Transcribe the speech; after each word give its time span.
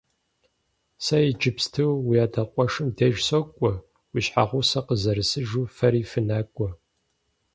Сэ 1.05 1.17
иджыпсту 1.29 1.91
уи 2.07 2.17
адэ 2.25 2.43
къуэшым 2.53 2.87
деж 2.97 3.15
сокӀуэ, 3.27 3.73
уи 4.11 4.21
щхьэгъусэр 4.25 4.83
къызэрысыжу 4.87 5.69
фэри 5.75 6.01
фынакӀуэ. 6.11 6.69